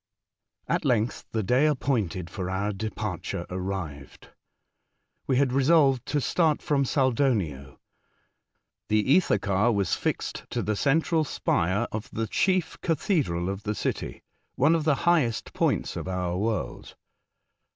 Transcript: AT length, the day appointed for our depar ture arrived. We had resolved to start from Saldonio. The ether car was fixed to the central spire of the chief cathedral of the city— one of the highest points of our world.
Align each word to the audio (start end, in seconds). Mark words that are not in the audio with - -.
AT 0.67 0.83
length, 0.83 1.25
the 1.31 1.43
day 1.43 1.67
appointed 1.67 2.27
for 2.27 2.49
our 2.49 2.71
depar 2.71 3.21
ture 3.21 3.45
arrived. 3.51 4.29
We 5.27 5.37
had 5.37 5.53
resolved 5.53 6.07
to 6.07 6.19
start 6.19 6.59
from 6.63 6.85
Saldonio. 6.85 7.77
The 8.87 9.11
ether 9.13 9.37
car 9.37 9.71
was 9.71 9.93
fixed 9.93 10.45
to 10.49 10.63
the 10.63 10.75
central 10.75 11.23
spire 11.23 11.87
of 11.91 12.09
the 12.09 12.25
chief 12.25 12.81
cathedral 12.81 13.47
of 13.47 13.61
the 13.61 13.75
city— 13.75 14.23
one 14.55 14.73
of 14.73 14.85
the 14.85 14.95
highest 15.05 15.53
points 15.53 15.95
of 15.95 16.07
our 16.07 16.35
world. 16.35 16.95